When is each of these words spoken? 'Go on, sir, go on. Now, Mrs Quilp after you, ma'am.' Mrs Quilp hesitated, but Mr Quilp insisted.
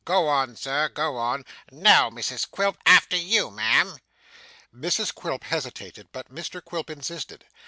'Go 0.03 0.27
on, 0.27 0.55
sir, 0.55 0.89
go 0.89 1.15
on. 1.17 1.45
Now, 1.71 2.09
Mrs 2.09 2.49
Quilp 2.49 2.75
after 2.87 3.15
you, 3.15 3.51
ma'am.' 3.51 3.99
Mrs 4.73 5.13
Quilp 5.13 5.43
hesitated, 5.43 6.07
but 6.11 6.33
Mr 6.33 6.59
Quilp 6.59 6.89
insisted. 6.89 7.45